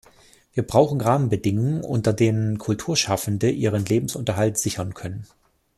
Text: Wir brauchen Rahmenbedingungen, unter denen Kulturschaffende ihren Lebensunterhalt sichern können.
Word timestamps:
Wir 0.51 0.63
brauchen 0.65 0.99
Rahmenbedingungen, 0.99 1.81
unter 1.83 2.11
denen 2.11 2.57
Kulturschaffende 2.57 3.51
ihren 3.51 3.85
Lebensunterhalt 3.85 4.57
sichern 4.57 4.95
können. 4.95 5.27